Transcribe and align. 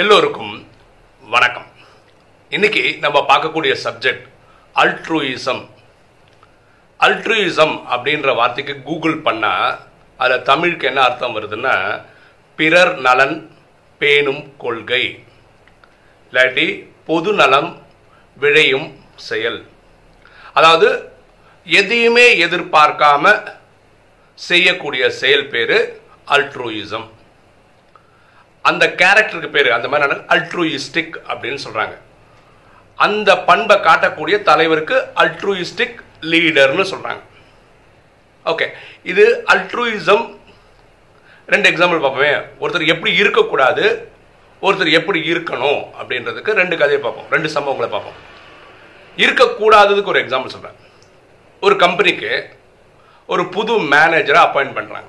எல்லோருக்கும் 0.00 0.68
வணக்கம். 1.20 1.66
இன்னைக்கு 2.48 2.96
நம்ம 3.00 3.24
பார்க்கக்கூடிய 3.28 3.76
சப்ஜெக்ட் 3.84 4.24
அல்ட்ரூயிசம் 4.74 5.68
அல்ட்ரூயிசம் 7.00 7.74
அப்படின்ற 7.94 8.34
வார்த்தைக்கு 8.34 8.82
கூகுள் 8.82 9.22
பண்ணால் 9.22 9.78
அதில் 10.16 10.42
தமிழுக்கு 10.42 10.86
என்ன 10.86 11.02
அர்த்தம் 11.02 11.36
வருதுன்னா 11.36 12.04
பிறர் 12.56 12.94
நலன் 12.96 13.36
பேணும் 13.98 14.56
கொள்கை. 14.56 15.24
இல்லாட்டி 16.32 16.88
பொது 17.04 17.32
நலம் 17.32 17.86
விழையும் 18.40 18.88
செயல். 19.14 19.66
அதாவது 20.52 21.12
எதையுமே 21.64 22.44
எதிர்பார்க்காம 22.46 23.54
செய்யக்கூடிய 24.34 25.10
செயல் 25.10 25.48
பேர் 25.48 26.00
அல்ட்ரூயிசம் 26.26 27.08
அந்த 28.70 28.86
கேரக்டருக்கு 29.00 29.50
பேர் 29.56 29.76
அந்த 29.76 29.88
மாதிரி 29.88 30.20
அல்ட்ரூயிஸ்டிக் 30.34 31.14
அப்படின்னு 31.32 31.60
சொல்கிறாங்க 31.66 31.94
அந்த 33.06 33.30
பண்பை 33.48 33.76
காட்டக்கூடிய 33.76 34.42
தலைவருக்கு 34.48 34.96
அல்ட்ரூயிஸ்டிக் 35.22 35.98
லீடர்னு 36.32 36.84
சொல்கிறாங்க 36.92 37.22
ஓகே 38.52 38.66
இது 39.02 39.24
அல்ட்ரூயிசம் 39.52 40.24
ரெண்டு 41.46 41.70
எக்ஸாம்பிள் 41.70 42.02
பார்ப்போமே. 42.02 42.32
ஒருத்தர் 42.60 42.92
எப்படி 42.92 43.10
இருக்கக்கூடாது 43.14 43.84
ஒருத்தர் 44.62 44.90
எப்படி 44.98 45.20
இருக்கணும் 45.32 45.80
அப்படின்றதுக்கு 46.00 46.50
ரெண்டு 46.60 46.76
கதையை 46.80 47.00
பார்ப்போம். 47.02 47.28
ரெண்டு 47.30 47.48
சம்பவங்களை 47.54 47.88
பார்ப்போம். 47.94 48.18
இருக்கக்கூடாததுக்கு 49.16 50.12
ஒரு 50.12 50.20
எக்ஸாம்பிள் 50.24 50.54
சொல்கிறேன் 50.54 50.78
ஒரு 51.60 51.76
கம்பெனிக்கு 51.76 52.32
ஒரு 53.26 53.42
புது 53.56 53.72
மேனேஜரை 53.94 54.40
அப்பாயிண்ட் 54.44 54.76
பண்ணுறாங்க 54.78 55.08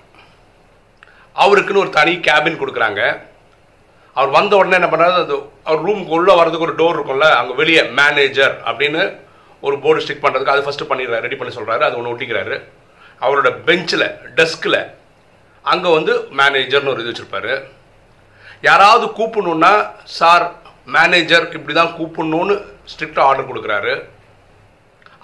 அவருக்குன்னு 1.36 1.84
ஒரு 1.84 1.90
தனி 1.90 2.16
கேபின் 2.28 2.60
கொடுக்குறாங்க. 2.62 3.02
அவர் 4.18 4.36
வந்த 4.38 4.54
உடனே 4.60 4.78
என்ன 4.80 4.90
பண்ணுறாரு 4.90 5.16
அது 5.22 5.36
அவர் 5.68 5.84
ரூமுக்கு 5.86 6.16
உள்ளே 6.18 6.34
வரதுக்கு 6.40 6.68
ஒரு 6.68 6.76
டோர் 6.80 6.98
இருக்கும்ல 6.98 7.28
அங்கே 7.40 7.54
வெளியே 7.62 7.84
மேனேஜர் 8.00 8.56
அப்படின்னு 8.70 9.04
ஒரு 9.68 9.76
போர்டு 9.84 10.04
ஸ்டிக் 10.04 10.24
பண்ணுறதுக்கு 10.24 10.54
அது 10.56 10.66
ஃபஸ்ட்டு 10.66 10.90
பண்ணிடுறாரு 10.90 11.26
ரெடி 11.26 11.38
பண்ணி 11.40 11.54
சொல்கிறாரு 11.56 11.84
அது 11.88 11.98
ஒன்று 12.00 12.12
ஒட்டிக்கிறாரு. 12.14 12.56
அவரோட 13.26 13.50
பெஞ்சில் 13.68 14.06
டெஸ்கில் 14.40 14.80
அங்கே 15.72 15.90
வந்து 15.98 16.14
மேனேஜர்னு 16.40 16.92
ஒரு 16.94 17.02
இது 17.04 17.12
வச்சுருப்பாரு. 17.12 17.54
யாராவது 18.70 19.06
கூப்பிடணுன்னா 19.20 19.74
சார் 20.20 20.46
மேனேஜர் 20.96 21.46
இப்படி 21.58 21.74
தான் 21.80 21.94
கூப்பிடணும்னு 22.00 22.56
ஸ்ட்ரிக்டாக 22.92 23.28
ஆர்டர் 23.30 23.50
கொடுக்குறாரு. 23.52 23.94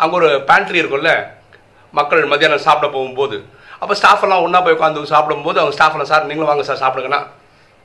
அங்கே 0.01 0.15
ஒரு 0.19 0.29
பேண்ட்ரி 0.49 0.79
இருக்கும்ல 0.81 1.13
மக்கள் 1.93 2.29
மத்தியானம் 2.31 2.65
சாப்பிட 2.67 2.87
போகும்போது. 2.95 3.37
அப்போ 3.81 3.93
ஸ்டாஃப் 3.99 4.23
எல்லாம் 4.25 4.43
ஒன்றா 4.45 4.59
போய் 4.63 4.77
உட்காந்து 4.77 5.13
சாப்பிடும்போது 5.15 5.59
அவங்க 5.61 5.75
ஸ்டாஃப் 5.77 5.95
எல்லாம் 5.97 6.11
சார் 6.13 6.27
நீங்களும் 6.29 6.51
வாங்க 6.51 6.65
சார் 6.69 6.81
சாப்பிடுங்கன்னா 6.85 7.21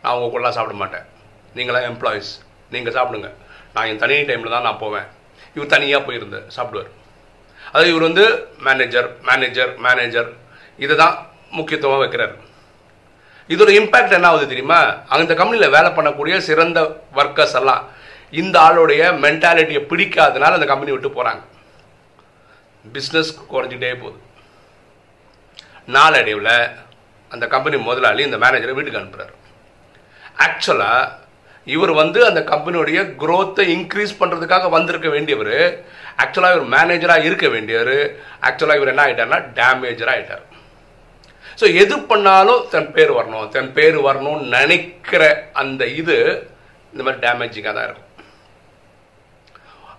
நான் 0.04 0.14
உங்கள் 0.16 0.32
கூடலாம் 0.32 0.56
சாப்பிட 0.56 0.76
மாட்டேன். 0.82 1.04
நீங்களாம் 1.56 1.86
எம்ப்ளாயீஸ் 1.90 2.30
நீங்கள் 2.72 2.96
சாப்பிடுங்க. 2.96 3.28
நான் 3.74 3.88
என் 3.90 4.00
தனி 4.02 4.14
டைமில் 4.30 4.54
தான் 4.54 4.66
நான் 4.68 4.80
போவேன். 4.84 5.06
இவர் 5.56 5.72
தனியாக 5.74 6.00
போயிருந்து 6.06 6.38
சாப்பிடுவார். 6.56 6.90
அதாவது 7.68 7.90
இவர் 7.92 8.06
வந்து 8.08 8.24
மேனேஜர் 8.66 9.08
மேனேஜர் 9.28 9.70
மேனேஜர் 9.86 10.28
இதை 10.84 10.94
தான் 11.02 11.14
முக்கியத்துவம் 11.58 12.02
வைக்கிறார். 12.02 12.34
இதோட 13.52 13.70
இம்பேக்ட் 13.78 14.16
என்ன 14.16 14.28
ஆகுது 14.30 14.46
தெரியுமா? 14.52 14.78
அந்த 15.14 15.32
கம்பெனியில் 15.40 15.74
வேலை 15.76 15.90
பண்ணக்கூடிய 15.96 16.36
சிறந்த 16.48 16.80
ஒர்க்கர்ஸ் 17.20 17.56
எல்லாம் 17.60 17.82
இந்த 18.42 18.56
ஆளுடைய 18.66 19.02
மென்டாலிட்டியை 19.24 19.82
பிடிக்காதனால 19.90 20.58
அந்த 20.58 20.68
கம்பெனி 20.70 20.92
விட்டு 20.94 21.10
போகிறாங்க 21.16 21.42
பிஸ்னஸ் 22.84 23.32
குறைஞ்சிட்டே 23.52 23.92
போகுது. 24.02 24.18
நாளடைவில் 25.96 26.54
அந்த 27.30 27.44
கம்பெனி 27.54 27.76
முதலாளி 27.88 28.22
இந்த 28.28 28.38
மேனேஜரை 28.44 28.74
வீட்டுக்கு 28.76 29.00
அனுப்புகிறார் 29.02 29.34
ஆக்சுவலாக 30.36 31.12
இவர் 31.66 31.92
வந்து 32.00 32.18
அந்த 32.28 32.40
கம்பெனியுடைய 32.52 33.00
குரோத்தை 33.20 33.64
இன்க்ரீஸ் 33.76 34.18
பண்ணுறதுக்காக 34.20 34.68
வந்திருக்க 34.76 35.08
வேண்டியவர். 35.16 35.56
ஆக்சுவலாக 36.22 36.56
இவர் 36.56 36.72
மேனேஜராக 36.76 37.26
இருக்க 37.28 37.46
வேண்டியவர். 37.54 37.96
ஆக்சுவலாக 38.48 38.78
இவர் 38.80 38.92
என்ன 38.92 39.04
ஆகிட்டார்னா 39.06 39.40
டேமேஜராக 39.60 40.16
ஆகிட்டார் 40.16 40.44
ஸோ 41.60 41.64
எது 41.82 41.96
பண்ணாலும் 42.10 42.62
தன் 42.74 42.90
பேர் 42.94 43.12
வரணும். 43.18 43.48
தன் 43.56 43.72
பேர் 43.76 43.98
வரணும்னு 44.06 44.46
நினைக்கிற 44.56 45.22
அந்த 45.62 45.82
இது 46.00 46.16
இந்த 46.92 47.02
மாதிரி 47.04 47.22
டேமேஜிங்காக 47.26 47.74
தான் 47.76 47.86
இருக்கும். 47.88 48.10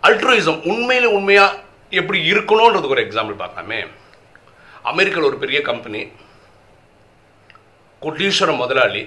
அல்ட்ரோயிசம் 0.07 0.59
உண்மையில 0.71 1.09
உண்மையாக 1.17 1.59
எப்படி 1.99 2.19
இருக்கணுன்றதுக்கு 2.31 2.95
ஒரு 2.95 3.05
எக்ஸாம்பிள் 3.07 3.41
பார்க்கலாமே. 3.41 3.79
அமெரிக்காவில் 4.91 5.29
ஒரு 5.29 5.39
பெரிய 5.43 5.59
கம்பெனி 5.69 6.01
கொட்டீஸ்வர 8.01 8.51
முதலாளி 8.63 9.03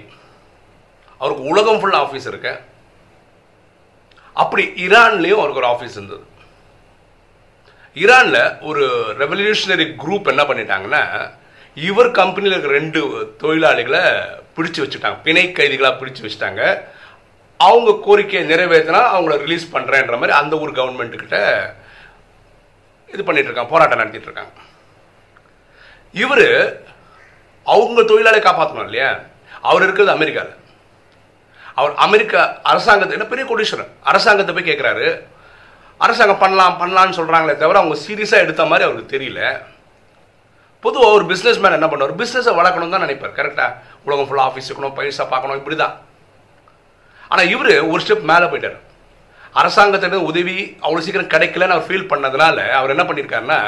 அவருக்கு 1.18 1.44
உலகம் 1.52 1.80
ஃபுல் 1.80 2.00
ஆஃபீஸ் 2.02 2.28
இருக்கு. 2.32 2.52
அப்படி 4.42 4.64
ஈரான்லேயும் 4.86 5.40
அவருக்கு 5.42 5.62
ஒரு 5.62 5.70
ஆஃபீஸ் 5.74 5.96
இருந்தது. 5.98 6.24
ஈரானில் 8.02 8.42
ஒரு 8.68 8.84
ரெவல்யூஷனரி 9.22 9.86
குரூப் 10.02 10.30
என்ன 10.32 10.42
பண்ணிட்டாங்கன்னா 10.48 11.02
இவர் 11.88 12.10
கம்பெனியில் 12.20 12.54
இருக்கிற 12.54 12.78
ரெண்டு 12.78 13.00
தொழிலாளிகளை 13.42 14.02
பிடிச்சு 14.56 14.80
வச்சுட்டாங்க. 14.84 15.18
பிணை 15.26 15.44
கைதிகளாக 15.52 15.98
பிடிச்சு 16.00 16.22
வச்சுட்டாங்க. 16.24 16.62
அவங்க 17.66 17.90
கோரிக்கையை 18.06 18.42
நிறைவேற்றினா 18.50 19.00
அவங்கள 19.16 19.36
ரிலீஸ் 19.44 19.66
பண்ணுறேன்ற 19.74 20.14
மாதிரி 20.20 20.36
அந்த 20.40 20.54
ஊர் 20.62 20.78
கவர்மெண்ட்டுக்கிட்ட 20.78 21.38
இது 23.14 23.22
பண்ணிட்டு 23.24 23.48
இருக்காங்க 23.48 23.72
போராட்டம் 23.74 24.00
நடத்திட்டு 24.00 24.28
இருக்காங்க. 24.30 24.52
இவர் 26.24 26.48
அவங்க 27.74 28.02
தொழிலாளி 28.10 28.40
காப்பாற்றணும் 28.44 28.88
இல்லையா? 28.88 29.10
அவர் 29.68 29.84
இருக்கிறது 29.86 30.16
அமெரிக்காவில் 30.16 30.56
அவர் 31.78 31.94
அமெரிக்கா 32.06 32.42
அரசாங்கத்தை 32.72 33.14
என்ன 33.16 33.26
பெரிய 33.32 33.44
கொடிஷனர் 33.48 33.90
அரசாங்கத்தை 34.10 34.52
போய் 34.54 34.68
கேட்குறாரு 34.68 35.08
அரசாங்கம் 36.04 36.42
பண்ணலாம் 36.42 36.78
பண்ணலாம்னு 36.80 37.18
சொல்கிறாங்களே 37.18 37.54
தவிர 37.62 37.78
அவங்க 37.80 37.96
சீரியஸாக 38.06 38.44
எடுத்த 38.44 38.64
மாதிரி 38.70 38.86
அவருக்கு 38.86 39.14
தெரியல. 39.14 39.40
பொதுவாக 40.84 41.14
ஒரு 41.18 41.24
பிஸ்னஸ் 41.30 41.60
மேன் 41.62 41.76
என்ன 41.76 41.86
பண்ணுவார்? 41.92 42.18
பிஸ்னஸை 42.20 42.52
வளர்க்கணும் 42.58 42.92
தான் 42.94 43.04
நினைப்பார். 43.04 43.32
கரெக்டாக 43.38 43.70
உலகம் 44.06 44.28
ஃபுல்லாக 44.28 44.48
ஆஃபீஸ் 44.50 44.68
இருக்கணும் 44.70 44.94
பைசா 44.98 45.24
பார்க்கணும் 45.32 45.58
இப்படி 45.60 45.76
தான் 45.80 45.94
ஆனால் 47.30 47.50
இவர் 47.54 47.72
ஒரு 47.92 48.00
ஸ்டெப் 48.04 48.28
மேலே 48.30 48.46
போயிட்டார். 48.52 48.76
அரசாங்கத்திலிருந்து 49.60 50.28
உதவி 50.30 50.56
அவ்வளோ 50.84 51.02
சீக்கிரம் 51.06 51.32
கிடைக்கலன்னு 51.34 51.76
அவர் 51.76 51.88
ஃபீல் 51.88 52.10
பண்ணதுனால 52.12 52.58
அவர் 52.78 52.94
என்ன 52.94 53.04
பண்ணியிருக்காருன்னா 53.08 53.58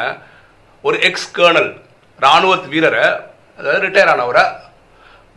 ஒரு 0.85 0.99
எக்ஸ் 1.09 1.29
கேர்னல் 1.39 1.71
இராணுவ 2.23 2.55
வீரரை 2.75 3.05
அதாவது 3.59 3.83
ரிட்டையர் 3.87 4.13
ஆனவரை 4.15 4.45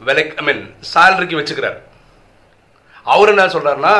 விலை 0.08 0.26
ஐ 0.42 0.46
மீன் 0.50 0.64
சேலரிக்கு 0.94 1.40
வச்சுக்கிறார். 1.40 1.80
அவர் 3.12 3.32
என்ன 3.34 3.46
சொல்கிறாருன்னா 3.56 3.94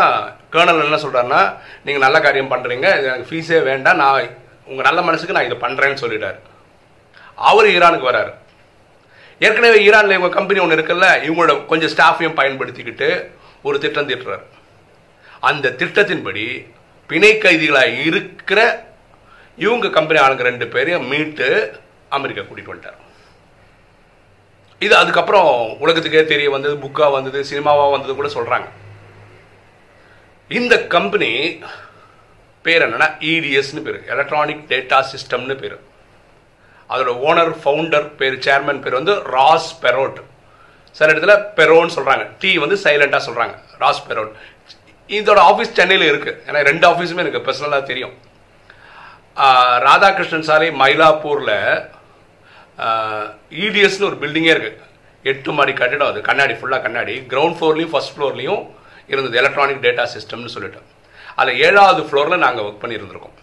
கேர்னல் 0.54 0.88
என்ன 0.88 1.00
சொல்கிறாருன்னா 1.04 1.42
நீங்கள் 1.86 2.06
நல்ல 2.06 2.18
காரியம் 2.26 2.52
பண்ணுறீங்க 2.54 2.88
எனக்கு 3.08 3.30
ஃபீஸே 3.30 3.60
வேண்டாம் 3.70 4.02
நான் 4.04 4.30
உங்கள் 4.70 4.88
நல்ல 4.88 5.00
மனசுக்கு 5.08 5.36
நான் 5.36 5.48
இதை 5.50 5.58
பண்ணுறேன்னு 5.64 6.02
சொல்லிட்டார். 6.04 6.38
அவர் 7.50 7.68
ஈரானுக்கு 7.76 8.10
வராரு. 8.10 8.32
ஏற்கனவே 9.46 9.78
ஈரானில் 9.88 10.18
இவங்க 10.18 10.32
கம்பெனி 10.38 10.60
ஒன்று 10.64 10.78
இருக்குல்ல 10.78 11.08
இவங்களோட 11.28 11.54
கொஞ்சம் 11.72 11.94
ஸ்டாஃபையும் 11.94 12.38
பயன்படுத்திக்கிட்டு 12.40 13.10
ஒரு 13.68 13.78
திட்டம் 13.84 14.10
தீட்டுறாரு. 14.10 14.46
அந்த 15.50 15.74
திட்டத்தின்படி 15.82 16.46
பிணை 17.10 17.32
கைதிகளாக 17.44 17.98
இருக்கிற 18.10 18.60
இவங்க 19.58 19.90
கம்பெனி 19.98 20.20
ஆளுங்க 20.26 20.44
ரெண்டு 20.50 20.68
பேரையும் 20.76 21.10
மீட்டு 21.14 21.48
அமெரிக்கா 22.18 22.44
கூட்டிகிட்டு 22.44 22.74
வந்துட்டார். 22.74 23.00
இது 24.86 24.94
அதுக்கப்புறம் 25.02 25.50
உலகத்துக்கே 25.84 26.24
தெரிய 26.32 26.48
வந்தது 26.56 26.76
புக்காக 26.86 27.12
வந்தது 27.18 27.42
சினிமாவாக 27.52 27.94
வந்தது 27.96 28.16
கூட 28.16 28.30
சொல்கிறாங்க 28.38 28.70
இந்த 30.60 30.74
கம்பெனி 30.94 31.30
பேர் 32.66 32.84
என்னன்னா 32.86 33.08
இடிஎஸ்னு 33.32 33.82
பேர். 33.86 34.00
எலக்ட்ரானிக் 34.14 34.64
டேட்டா 34.72 34.98
சிஸ்டம்னு 35.12 35.56
பேர். 35.62 35.78
அதோட 36.94 37.12
ஓனர் 37.28 37.52
ஃபவுண்டர் 37.62 38.08
பேர் 38.20 38.38
சேர்மன் 38.46 38.82
பேர் 38.84 39.00
வந்து 39.00 39.14
ராஸ் 39.36 39.70
பெரோட். 39.84 40.20
சில 40.98 41.08
இடத்துல 41.14 41.36
பெரோன்னு 41.60 41.96
சொல்கிறாங்க 41.98 42.26
டி 42.42 42.52
வந்து 42.64 42.78
சைலண்டாக 42.84 43.22
சொல்கிறாங்க 43.28 43.56
ராஸ் 43.84 44.04
பெரோட். 44.10 44.34
இதோட 45.20 45.40
ஆஃபீஸ் 45.52 45.76
சென்னையில் 45.80 46.10
இருக்குது 46.12 46.38
ஏன்னா 46.48 46.60
ரெண்டு 46.70 46.86
ஆஃபீஸுமே 46.92 47.24
எனக்கு 47.26 47.46
பர்சனலாக 47.48 47.90
தெரியும். 47.92 48.14
ராதாகிருஷ்ணன் 49.88 50.48
சாலை 50.50 50.70
மயிலாப்பூரில் 50.84 51.56
இடிஎஸ்னு 53.66 54.08
ஒரு 54.12 54.18
பில்டிங்கே 54.24 54.54
இருக்குது 54.56 54.80
எட்டு 55.32 55.52
மாடி 55.58 55.74
கட்டிடம் 55.82 56.12
அது. 56.12 56.22
கண்ணாடி 56.30 56.56
ஃபுல்லாக 56.60 56.86
கண்ணாடி. 56.86 57.16
கிரவுண்ட் 57.32 57.58
ஃப்ளோர்லேயும் 57.58 57.94
ஃபஸ்ட் 57.94 58.16
ஃப்ளோர்லேயும் 58.16 58.64
இருந்தது. 59.12 59.38
எலக்ட்ரானிக் 59.42 59.84
டேட்டா 59.86 60.04
சிஸ்டம்னு 60.16 60.54
சொல்லிட்டு. 60.56 60.82
அதில் 61.40 61.60
ஏழாவது 61.68 62.02
ஃப்ளோரில் 62.08 62.44
நாங்கள் 62.46 62.66
ஒர்க் 62.68 62.82
பண்ணியிருந்திருக்கோம். 62.84 63.38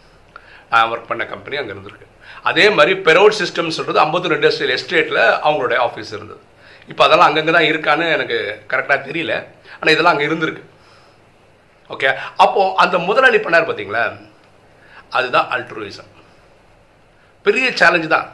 நான் 0.73 0.91
ஒர்க் 0.93 1.11
பண்ண 1.11 1.23
கம்பெனி 1.33 1.57
அங்கே 1.61 1.73
இருந்திருக்கு. 1.75 2.07
அதே 2.51 2.67
மாதிரி 2.77 2.93
பெரோட் 3.07 3.39
சிஸ்டம் 3.41 3.77
சொல்கிறது 3.77 3.99
ஐம்பத்தொரு 4.05 4.37
இண்டஸ்ட்ரியல் 4.39 4.75
எஸ்டேட்டில் 4.77 5.23
அவங்களுடைய 5.47 5.79
ஆஃபீஸ் 5.87 6.13
இருந்தது. 6.17 6.43
இப்போ 6.91 7.03
அதெல்லாம் 7.07 7.29
அங்கங்கே 7.31 7.53
தான் 7.57 7.69
இருக்கான்னு 7.71 8.07
எனக்கு 8.17 8.37
கரெக்டாக 8.73 9.01
தெரியல. 9.09 9.33
ஆனால் 9.79 9.93
இதெல்லாம் 9.95 10.15
அங்கே 10.15 10.29
இருந்திருக்கு. 10.31 10.65
ஓகே 11.95 12.09
அப்போது 12.45 12.75
அந்த 12.83 12.97
முதலாளி 13.09 13.39
பண்ணார் 13.45 13.69
பார்த்தீங்களா 13.69 14.05
அதுதான் 15.19 15.49
அல்ட்ரூயிசம் 15.55 16.11
பெரிய 17.47 17.67
சேலஞ்சு 17.81 18.09
தான். 18.15 18.29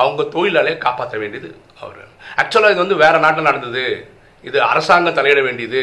அவங்க 0.00 0.22
தொழிலாளியை 0.34 0.76
காப்பாற்ற 0.84 1.16
வேண்டியது 1.22 1.48
அவர். 1.82 2.02
ஆக்சுவலாக 2.40 2.74
இது 2.74 2.84
வந்து 2.84 3.02
வேறு 3.02 3.18
நாட்டில் 3.24 3.48
நடந்தது. 3.48 3.84
இது 4.48 4.58
அரசாங்கம் 4.70 5.18
தலையிட 5.18 5.40
வேண்டியது. 5.48 5.82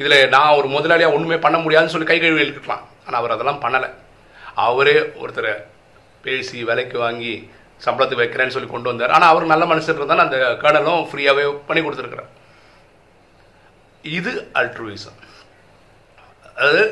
இதில் 0.00 0.16
நான் 0.34 0.56
ஒரு 0.60 0.68
முதலாளியாக 0.76 1.16
ஒன்றுமே 1.16 1.38
பண்ண 1.44 1.56
முடியாதுன்னு 1.64 1.94
சொல்லி 1.94 2.08
கை 2.10 2.18
கழுவி 2.18 2.44
இருக்கலாம் 2.46 2.84
ஆனால் 3.06 3.20
அவர் 3.20 3.34
அதெல்லாம் 3.36 3.62
பண்ணலை. 3.64 3.90
அவரே 4.66 4.96
ஒருத்தரை 5.22 5.52
பேசி 6.24 6.58
விலைக்கு 6.70 6.98
வாங்கி 7.04 7.34
சம்பளத்துக்கு 7.84 8.22
வைக்கிறேன்னு 8.22 8.54
சொல்லி 8.54 8.70
கொண்டு 8.70 8.90
வந்தார். 8.90 9.14
ஆனால் 9.16 9.32
அவர் 9.32 9.52
நல்ல 9.52 9.64
மனுஷன் 9.72 9.98
இருந்தாலும் 10.00 10.26
அந்த 10.26 10.38
கேர்னலும் 10.62 11.02
ஃப்ரீயாகவே 11.10 11.44
பண்ணி 11.68 11.80
கொடுத்துருக்குறார். 11.82 12.30
இது 14.04 14.32
அல்ட்ருவிசம் 14.60 15.18
அதாவது 16.56 16.82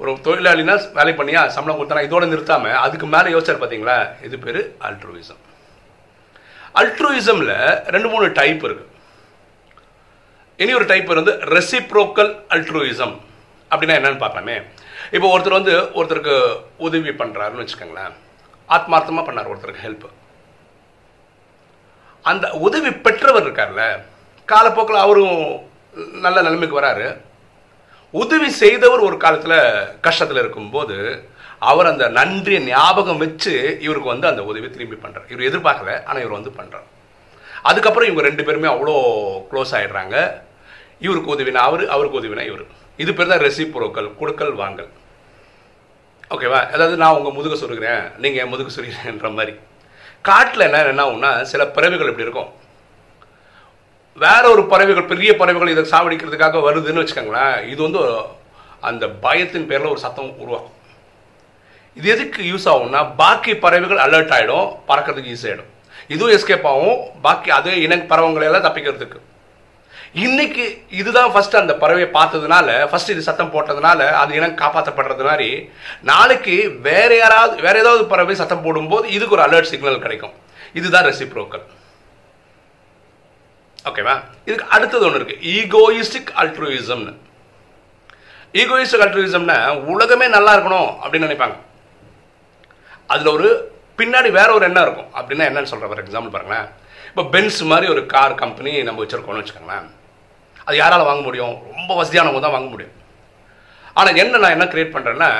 ஒரு 0.00 0.10
தொழிலாளினா 0.26 0.74
வேலை 0.98 1.12
பண்ணியா 1.18 1.40
சம்பளம் 1.54 1.78
கொடுத்தா 1.78 2.04
இதோட 2.06 2.24
நிறுத்தாம 2.32 2.72
அதுக்கு 2.82 3.06
மேலே 3.14 3.32
யோசிச்சார் 3.34 3.60
பார்த்தீங்களா 3.62 3.96
இது 4.26 4.36
பேர் 4.44 4.60
அல்ட்ருவிசம் 4.88 5.40
அல்ட்ருவிசமில் 6.80 7.56
ரெண்டு 7.94 8.08
மூணு 8.12 8.26
டைப் 8.38 8.62
இருக்குது 8.68 8.94
இனி 10.58 10.72
ஒரு 10.78 10.86
டைப் 10.90 11.10
வந்து 11.20 11.34
ரெசிப்ரோக்கல் 11.56 12.30
அல்ட்ரூயிசம் 12.54 13.14
அப்படின்னா 13.70 13.96
என்னன்னு 13.98 14.22
பார்க்கலாமே 14.22 14.56
இப்போ 15.16 15.26
ஒருத்தர் 15.34 15.58
வந்து 15.58 15.74
ஒருத்தருக்கு 15.98 16.34
உதவி 16.86 17.12
பண்ணுறாருன்னு 17.20 17.62
வச்சுக்கோங்களேன். 17.62 18.14
ஆத்மார்த்தமாக 18.68 19.24
பண்ணார் 19.26 19.50
ஒருத்தருக்கு 19.52 19.84
ஹெல்ப் 19.86 20.06
அந்த 22.24 22.46
உதவி 22.66 22.90
பெற்றவர் 23.06 23.44
இருக்கார்ல 23.46 23.82
காலப்போக்கில் 24.48 25.04
அவரும் 25.04 25.38
நல்ல 26.24 26.38
நிலைமைக்கு 26.46 26.80
வராரு. 26.80 27.06
உதவி 28.14 28.48
செய்தவர் 28.62 29.06
ஒரு 29.08 29.16
காலத்தில் 29.24 29.58
கஷ்டத்தில் 30.06 30.42
இருக்கும்போது 30.42 30.96
அவர் 31.70 31.90
அந்த 31.92 32.04
நன்றியை 32.18 32.60
ஞாபகம் 32.66 33.22
வச்சு 33.24 33.54
இவருக்கு 33.86 34.12
வந்து 34.12 34.30
அந்த 34.32 34.42
உதவி 34.50 34.68
திரும்பி 34.74 34.98
பண்ணுறார் 35.04 35.30
இவர் 35.32 35.48
எதிர்பார்க்கல 35.50 35.94
ஆனால் 36.08 36.22
இவர் 36.24 36.38
வந்து 36.38 36.52
பண்ணுறார் 36.58 36.86
அதுக்கப்புறம் 37.70 38.08
இவங்க 38.08 38.22
ரெண்டு 38.28 38.42
பேருமே 38.46 38.68
அவ்வளோ 38.74 38.94
க்ளோஸ் 39.50 39.74
ஆகிடுறாங்க 39.78 40.16
இவருக்கு 41.04 41.32
உதவினா 41.34 41.62
அவர் 41.68 41.82
அவருக்கு 41.94 42.20
உதவினா 42.20 42.44
இவர். 42.50 42.64
இது 43.02 43.10
பேர் 43.16 43.32
தான் 43.32 43.44
ரெசிப்ரோக்கல் 43.46 44.08
கொடுக்கல் 44.20 44.54
வாங்கல். 44.62 44.90
ஓகேவா 46.34 46.60
அதாவது 46.74 46.96
நான் 47.02 47.16
உங்கள் 47.18 47.36
முதுக 47.36 47.56
சொல்கிறேன் 47.60 48.02
நீங்கள் 48.22 48.40
என் 48.44 48.52
முதுகு 48.52 48.74
சொல்கிறேன்ற 48.76 49.28
மாதிரி. 49.36 49.54
காட்டில் 50.28 50.66
என்ன 50.68 50.80
என்ன 50.92 51.04
ஆகும்னா 51.04 51.30
சில 51.52 51.62
பறவைகள் 51.76 52.10
இப்படி 52.10 52.26
இருக்கும். 52.26 52.50
வேற 54.24 54.42
ஒரு 54.54 54.62
பறவைகள் 54.72 55.10
பெரிய 55.12 55.30
பறவைகள் 55.40 55.72
இதை 55.74 55.84
சாவடிக்கிறதுக்காக 55.92 56.62
வருதுன்னு 56.66 57.02
வச்சுக்கோங்களேன் 57.02 57.56
இது 57.72 57.80
வந்து 57.86 58.00
அந்த 58.88 59.04
பயத்தின் 59.24 59.68
பேரில் 59.70 59.92
ஒரு 59.94 60.00
சத்தம் 60.06 60.32
உருவாகும் 60.42 60.74
இது 61.96 62.08
எதுக்கு 62.14 62.40
யூஸ் 62.50 62.66
ஆகும்னா 62.72 63.00
பாக்கி 63.20 63.52
பறவைகள் 63.64 64.04
அலர்ட் 64.06 64.34
ஆகிடும் 64.36 64.68
பறக்கிறதுக்கு 64.88 65.32
யூஸ் 65.34 65.46
ஆகிடும் 65.50 65.70
இதுவும் 66.14 66.34
எஸ்கேப் 66.36 66.68
ஆகும் 66.72 67.00
பாக்கி 67.24 67.50
அதே 67.58 67.72
இன 67.84 67.96
பறவைங்களெல்லாம் 68.12 68.66
தப்பிக்கிறதுக்கு. 68.66 69.18
இன்னைக்கு 70.12 70.64
இதுதான் 70.90 71.32
ஃபர்ஸ்ட் 71.32 71.56
அந்த 71.56 71.72
பறவையை 71.80 72.08
பார்த்ததுனால 72.18 72.88
ஃபர்ஸ்ட் 72.90 73.10
இது 73.10 73.22
சத்தம் 73.22 73.52
போட்டதுனால 73.54 74.00
அது 74.20 74.34
இனம் 74.34 74.60
காப்பாற்றப்படுறது 74.60 75.24
மாதிரி 75.28 75.70
நாளைக்கு 76.10 76.78
வேற 76.88 77.10
யாராவது 77.16 77.62
வேற 77.66 77.78
ஏதாவது 77.78 78.04
பறவை 78.04 78.34
சத்தம் 78.34 78.62
போடும்போது 78.62 79.10
இதுக்கு 79.16 79.36
ஒரு 79.36 79.44
அலர்ட் 79.46 79.70
சிக்னல் 79.72 80.04
கிடைக்கும். 80.06 80.34
இதுதான் 80.72 81.04
ரெசிப்ரோக்கல் 81.04 81.64
ஓகேவா 83.88 84.14
இதுக்கு 84.44 84.66
அடுத்தது 84.76 85.04
ஒன்று 85.06 85.20
இருக்கு. 85.20 85.36
ஈகோயிஸ்டிக் 85.56 86.32
அல்ட்ரூயிசம்னு 86.42 87.14
ஈகோயிஸ்டிக் 88.60 89.04
அல்ட்ரூயிசம்னா 89.06 89.58
உலகமே 89.94 90.28
நல்லா 90.28 90.56
இருக்கணும் 90.56 90.90
அப்படின்னு 91.02 91.28
நினைப்பாங்க. 91.28 91.56
அதில் 93.06 93.34
ஒரு 93.36 93.48
பின்னாடி 93.98 94.30
வேற 94.30 94.48
ஒரு 94.52 94.64
எண்ணம் 94.64 94.84
இருக்கும். 94.86 95.10
அப்படின்னா 95.18 95.46
என்னன்னு 95.48 95.70
சொல்கிறேன் 95.70 95.92
ஃபார் 95.92 96.02
எக்ஸாம்பிள் 96.04 96.34
பாருங்களேன். 96.34 96.68
இப்போ 97.08 97.22
பென்ஸ் 97.34 97.60
மாதிரி 97.70 97.86
ஒரு 97.94 98.02
கார் 98.14 98.40
கம்பெனி 98.42 98.72
நம்ம 98.88 99.00
வச்சிருக்கோம்னு 99.02 99.42
வச்சுக்கோங்களேன். 99.42 99.88
அது 100.66 100.76
யாரால் 100.82 101.08
வாங்க 101.08 101.22
முடியும்? 101.28 101.54
ரொம்ப 101.76 101.90
வசதியானவங்க 102.00 102.42
தான் 102.44 102.56
வாங்க 102.56 102.68
முடியும். 102.74 102.94
ஆனால் 103.98 104.20
என்ன 104.22 104.38
நான் 104.42 104.54
என்ன 104.56 104.66
கிரியேட் 104.72 104.94
பண்ணுறேன்னா 104.96 105.30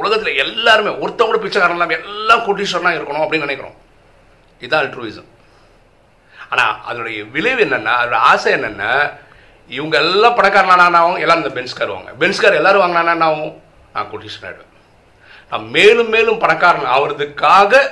உலகத்தில் 0.00 0.40
எல்லாருமே 0.44 0.90
ஒருத்தவங்க 1.02 1.30
கூட 1.30 1.38
பிச்சைக்காரன் 1.44 1.76
இல்லாமல் 1.76 2.00
எல்லாம் 2.00 2.42
கோட்டீஸ்வரனாக 2.46 2.98
இருக்கணும் 2.98 3.24
அப்படின்னு 3.24 3.46
நினைக்கிறோம். 3.48 3.76
இதுதான் 4.62 4.82
அல்ட்ரூயிசம் 4.84 5.30
ஆனால் 6.52 6.74
அதனுடைய 6.88 7.18
விளைவு 7.34 7.62
என்னென்னா 7.66 7.94
அதோட 8.00 8.18
ஆசை 8.30 8.50
என்னென்னா 8.58 8.92
இவங்க 9.76 9.96
எல்லாம் 10.04 10.36
பணக்காரனானாவும் 10.38 11.22
எல்லாம் 11.24 11.40
இந்த 11.42 11.52
பென்ஸ் 11.56 11.78
கார் 11.78 11.94
வாங்க. 11.94 12.12
பென்ஸ் 12.20 12.42
கார் 12.42 12.58
எல்லாரும் 12.60 12.84
வாங்கினானாவும் 12.84 13.52
நான் 13.94 14.10
கோட்டீஸ்வரன் 14.12 14.48
ஆகிடுவேன் 14.50 14.74
நான் 15.50 15.66
மேலும் 15.76 16.12
மேலும் 16.14 16.40
பணக்காரன் 16.44 16.92
ஆகிறதுக்காக 16.94 17.82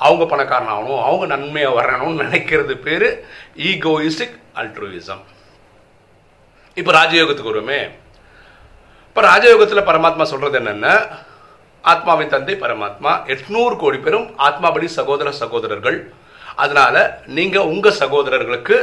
அவங்க 0.00 0.24
பணக்காரன் 0.32 0.72
ஆகணும் 0.74 1.04
அவங்க 1.08 1.26
நன்மையாக 1.34 1.76
வரணும்னு 1.78 2.24
நினைக்கிறது 2.24 2.74
பேர் 2.86 3.06
ஈகோயிஸ்டிக் 3.70 4.36
அல்ட்ரோயிசம் 4.60 5.22
இப்போ 6.76 6.92
ராஜயோகத்துக்கு 6.98 7.52
வருவோமே. 7.52 7.80
இப்போ 9.08 9.20
ராஜயோகத்தில் 9.30 9.88
பரமாத்மா 9.90 10.24
சொல்கிறது 10.32 10.58
என்னென்ன 10.60 10.88
ஆத்மாவின் 11.84 12.32
தந்தை 12.34 12.54
பரமாத்மா 12.64 13.12
எட்நூறு 13.34 13.74
கோடி 13.82 13.98
பேரும் 14.04 14.26
ஆத்மாபடி 14.46 14.86
சகோதர 14.98 15.28
சகோதரர்கள். 15.42 15.98
அதனால் 16.62 17.00
நீங்கள் 17.36 17.68
உங்கள் 17.72 18.00
சகோதரர்களுக்கு 18.02 18.76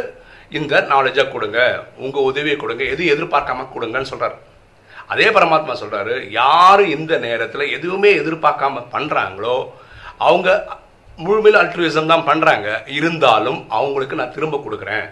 இந்த 0.57 0.81
நாலேஜாக 0.93 1.31
கொடுங்க 1.35 1.59
உங்கள் 2.03 2.27
உதவியை 2.29 2.57
கொடுங்க 2.57 2.83
எது 2.93 3.03
எதிர்பார்க்காம 3.13 3.67
கொடுங்கன்னு 3.75 4.11
சொல்கிறார் 4.11 4.35
அதே 5.13 5.27
பரமாத்மா 5.35 5.73
சொல்கிறாரு 5.81 6.15
யார் 6.41 6.83
இந்த 6.95 7.13
நேரத்தில் 7.25 7.73
எதுவுமே 7.77 8.11
எதிர்பார்க்காம 8.21 8.83
பண்ணுறாங்களோ 8.93 9.57
அவங்க 10.29 10.49
முழுமையில் 11.23 11.59
அல்ட்ருவிசம் 11.61 12.11
தான் 12.11 12.27
பண்ணுறாங்க 12.29 12.67
இருந்தாலும் 12.97 13.59
அவங்களுக்கு 13.77 14.19
நான் 14.19 14.33
திரும்ப 14.35 14.59
கொடுக்குறேன். 14.65 15.05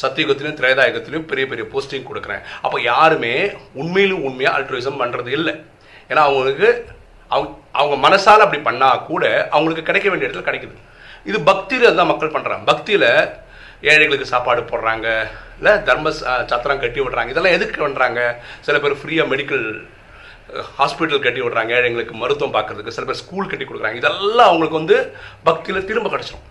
சத்தியுகத்திலையும் 0.00 0.58
திரேதாயுகத்திலையும் 0.60 1.28
பெரிய 1.30 1.44
பெரிய 1.50 1.64
போஸ்டிங் 1.72 2.08
கொடுக்குறேன். 2.08 2.42
அப்போ 2.64 2.76
யாருமே 2.92 3.34
உண்மையிலும் 3.82 4.24
உண்மையாக 4.28 4.56
அல்ட்ருவிசம் 4.58 5.00
பண்ணுறது 5.02 5.30
இல்லை. 5.38 5.54
ஏன்னா 6.10 6.22
அவங்களுக்கு 6.28 6.68
அவங்க 7.34 7.52
அவங்க 7.80 7.96
மனசால் 8.06 8.44
அப்படி 8.44 8.60
பண்ணால் 8.68 9.04
கூட 9.10 9.24
அவங்களுக்கு 9.54 9.86
கிடைக்க 9.88 10.08
வேண்டிய 10.10 10.28
இடத்துல 10.28 10.48
கிடைக்குது. 10.48 10.76
இது 11.30 11.38
பக்தியில் 11.50 11.98
தான் 12.00 12.10
மக்கள் 12.12 12.34
பண்ணுறாங்க 12.34 12.64
பக்தியில் 12.72 13.10
ஏழைகளுக்கு 13.92 14.32
சாப்பாடு 14.32 14.62
போடுறாங்க. 14.70 15.06
இல்லை 15.58 15.72
தர்ம 15.88 16.10
சத்திரம் 16.50 16.82
கட்டி 16.82 17.00
விடுறாங்க. 17.02 17.32
இதெல்லாம் 17.34 17.56
எதுக்கு 17.56 17.84
பண்ணுறாங்க 17.84 18.20
சில 18.66 18.78
பேர் 18.84 19.00
ஃப்ரீயாக 19.02 19.30
மெடிக்கல் 19.32 19.66
ஹாஸ்பிட்டல் 20.78 21.24
கட்டி 21.26 21.40
விடுறாங்க 21.44 21.72
ஏழைங்களுக்கு 21.78 22.14
மருத்துவம் 22.22 22.54
பார்க்கறதுக்கு. 22.56 22.94
சில 22.96 23.06
பேர் 23.08 23.20
ஸ்கூல் 23.22 23.50
கட்டி 23.50 23.64
கொடுக்குறாங்க. 23.66 24.00
இதெல்லாம் 24.02 24.48
அவங்களுக்கு 24.50 24.80
வந்து 24.80 24.96
பக்தியில் 25.48 25.88
திரும்ப 25.90 26.10
கிடச்சிடும் 26.14 26.46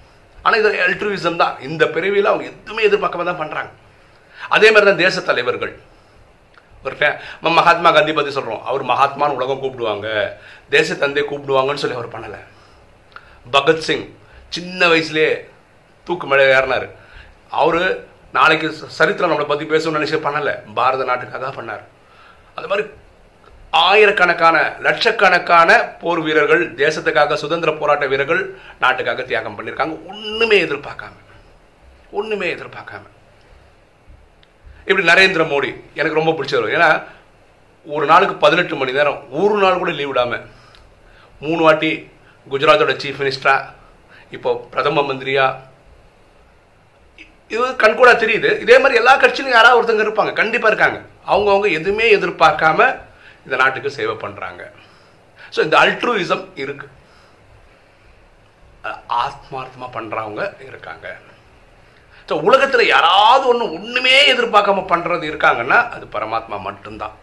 ஆனால் 0.46 0.60
இது 0.62 0.70
எல்ட்ரிவிசம் 0.86 1.40
தான். 1.44 1.56
இந்த 1.68 1.84
பிறவியில் 1.96 2.32
அவங்க 2.32 2.46
எதுவுமே 2.52 2.86
எதிர்பார்க்காம 2.90 3.28
தான் 3.30 3.42
பண்ணுறாங்க 3.42 3.72
அதே 4.56 4.68
மாதிரி 4.74 4.88
தான் 4.90 5.02
தேச 5.06 5.22
தலைவர்கள். 5.30 5.74
ஒரு 6.86 6.96
மகாத்மா 7.58 7.90
காந்தி 7.96 8.14
பற்றி 8.18 8.32
சொல்கிறோம் 8.36 8.62
அவர் 8.70 8.84
மகாத்மான்னு 8.92 9.38
உலகம் 9.40 9.62
கூப்பிடுவாங்க. 9.64 10.08
தேச 10.76 10.96
தந்தை 11.02 11.24
கூப்பிடுவாங்கன்னு 11.32 11.82
சொல்லி 11.84 11.98
அவர் 12.00 12.14
பண்ணலை. 12.16 12.40
பகத்சிங் 13.56 14.06
சின்ன 14.56 14.88
வயசுலேயே 14.94 15.32
தூக்கு 16.08 16.28
மழை 16.30 16.46
ஏறினார். 16.58 16.88
அவர் 17.62 17.82
நாளைக்கு 18.38 18.68
சரித்திரம் 19.00 19.32
நம்மளை 19.32 19.48
பற்றி 19.50 19.66
பேசணும்னு 19.74 20.00
நினைச்சு 20.00 20.20
பண்ணலை. 20.26 20.54
பாரத 20.78 21.06
நாட்டுக்காக 21.10 21.52
பண்ணார். 21.60 21.84
அது 22.58 22.70
மாதிரி 22.72 22.86
ஆயிரக்கணக்கான 23.70 24.76
லட்சக்கணக்கான 24.80 25.84
போர் 26.02 26.20
வீரர்கள் 26.20 26.74
தேசத்துக்காக 26.74 27.34
சுதந்திர 27.34 27.72
போராட்ட 27.72 28.08
வீரர்கள் 28.08 28.58
நாட்டுக்காக 28.80 29.22
தியாகம் 29.22 29.60
பண்ணியிருக்காங்க 29.60 30.08
ஒன்றுமே 30.08 30.64
எதிர்பார்க்காம. 30.64 31.12
ஒன்றுமே 32.12 32.54
எதிர்பார்க்காம. 32.54 33.06
இப்படி 34.86 35.08
நரேந்திர 35.08 35.44
மோடி 35.44 35.82
எனக்கு 35.94 36.24
ரொம்ப 36.24 36.32
பிடிச்சது 36.32 36.70
ஏன்னா 36.76 37.04
ஒரு 37.86 38.06
நாளுக்கு 38.06 38.36
பதினெட்டு 38.36 38.76
மணி 38.76 38.92
நேரம் 38.92 39.32
ஒரு 39.32 39.58
நாள் 39.58 39.78
கூட 39.78 39.92
லீவ் 39.92 40.08
விடாமல் 40.08 40.46
மூணு 41.40 41.62
வாட்டி 41.62 42.10
குஜராத்தோட 42.50 42.94
சீஃப் 43.04 43.20
மினிஸ்டரா 43.20 43.66
இப்போ 44.32 44.68
பிரதம 44.72 45.02
மந்திரியா 45.02 45.56
இது 47.48 47.68
கண்கூடா 47.68 48.12
தெரியுது. 48.12 48.60
இதே 48.60 48.78
மாதிரி 48.78 48.96
எல்லா 48.96 49.20
கட்சியிலும் 49.20 49.50
யாராவது 49.50 49.94
ஒருத்தங்க 49.94 50.08
இருப்பாங்க. 50.08 50.34
கண்டிப்பாக 50.34 50.76
இருக்காங்க. 50.76 51.02
அவங்கவுங்க 51.28 51.72
எதுவுமே 51.72 52.16
எதிர்பார்க்காம 52.16 53.08
இந்த 53.50 53.60
நாட்டுக்கு 53.64 53.98
சேவை 54.00 54.16
பண்ணுறாங்க 54.24 54.64
ஸோ 55.56 55.60
இந்த 55.66 55.76
அல்ட்ரூயிசம் 55.84 56.46
இருக்கு. 56.64 56.88
ஆத்மார்த்தமாக 59.24 59.90
பண்ணுறவங்க 59.96 60.42
இருக்காங்க. 60.68 61.08
ஸோ 62.28 62.36
உலகத்தில் 62.48 62.92
யாராவது 62.96 63.44
ஒன்று 63.52 63.66
ஒன்றுமே 63.78 64.14
எதிர்பார்க்காம 64.34 64.84
பண்ணுறது 64.92 65.26
இருக்காங்கன்னா 65.32 65.78
அது 65.96 66.06
பரமாத்மா 66.16 66.58
மட்டும்தான். 66.68 67.16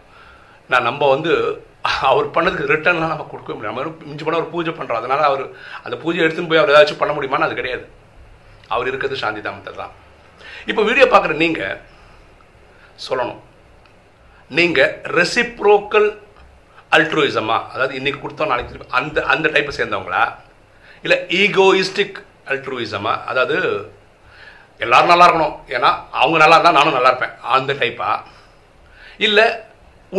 நான் 0.71 0.87
நம்ம 0.89 1.07
வந்து 1.13 1.31
அவர் 2.09 2.27
பண்ணதுக்கு 2.35 2.71
ரிட்டர்ன்லாம் 2.73 3.13
நம்ம 3.13 3.27
கொடுக்க 3.33 3.51
முடியும் 3.53 3.71
நம்ம 3.71 3.83
மிஞ்சி 4.09 4.23
பண்ண 4.25 4.41
ஒரு 4.41 4.49
பூஜை 4.53 4.71
பண்ணுறோம் 4.77 5.01
அதனால 5.01 5.21
அவர் 5.29 5.43
அந்த 5.85 5.95
பூஜை 6.03 6.23
எடுத்துன்னு 6.25 6.51
போய் 6.51 6.61
அவர் 6.61 6.73
ஏதாச்சும் 6.73 7.01
பண்ண 7.01 7.13
முடியுமான்னு 7.17 7.47
அது 7.47 7.59
கிடையாது. 7.59 7.85
அவர் 8.75 8.89
இருக்கிறது 8.91 9.21
சாந்தி 9.23 9.41
தாமத்தில் 9.47 9.81
தான். 9.83 9.93
இப்போ 10.71 10.81
வீடியோ 10.89 11.07
பார்க்குற 11.13 11.35
நீங்கள் 11.43 11.79
சொல்லணும். 13.07 13.41
நீங்கள் 14.55 14.93
ரெசிப்ரோக்கல் 15.17 16.09
அல்ட்ரோயிசமா 16.95 17.57
அதாவது 17.73 17.93
இன்னைக்கு 17.99 18.19
கொடுத்தோம் 18.21 18.51
நாளைக்கு 18.51 18.71
திருப்பி 18.71 18.95
அந்த 18.99 19.23
அந்த 19.33 19.47
டைப்பை 19.53 19.73
சேர்ந்தவங்களா? 19.77 20.23
இல்லை 21.05 21.17
ஈகோயிஸ்டிக் 21.41 22.19
அல்ட்ரோயிசமா 22.51 23.13
அதாவது 23.31 23.57
எல்லாரும் 24.85 25.11
நல்லா 25.11 25.27
இருக்கணும். 25.27 25.55
ஏன்னா 25.75 25.89
அவங்க 26.21 26.37
நல்லா 26.43 26.57
இருந்தால் 26.57 26.77
நானும் 26.79 26.97
நல்லா 26.97 27.11
இருப்பேன். 27.11 27.35
அந்த 27.57 27.73
டைப்பா 27.81 28.09
இல்லை 29.27 29.47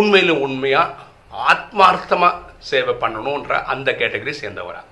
உண்மையில 0.00 0.32
உண்மையாக 0.46 1.06
ஆத்மார்த்தமாக 1.50 2.46
சேவை 2.70 2.94
பண்ணணுன்ற 3.02 3.62
அந்த 3.72 3.88
கேட்டகரி 4.00 4.32
சேர்ந்தவரா? 4.42 4.82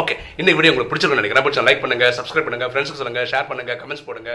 ஓகே 0.00 0.14
இந்த 0.40 0.50
வீடியோ 0.56 0.72
உங்களுக்கு 0.72 0.92
பிடிச்சிருக்குன்னு 0.92 1.22
நினைக்கிறேன். 1.22 1.46
பிடிச்சா 1.46 1.64
லைக் 1.68 1.84
பண்ணுங்க 1.84 2.06
சப்ஸ்கிரைப் 2.18 2.46
பண்ணுங்கள் 2.48 2.72
ஃப்ரெண்ட்ஸுக்கு 2.72 3.02
சொல்லுங்க 3.02 3.24
ஷேர் 3.32 3.48
பண்ணுங்கள் 3.50 3.80
கமெண்ட்ஸ் 3.82 4.06
போடுங்க. 4.08 4.32